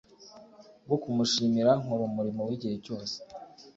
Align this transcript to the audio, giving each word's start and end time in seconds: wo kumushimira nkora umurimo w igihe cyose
wo 0.89 0.97
kumushimira 1.01 1.71
nkora 1.81 2.03
umurimo 2.09 2.41
w 2.49 2.51
igihe 2.57 2.75
cyose 2.85 3.17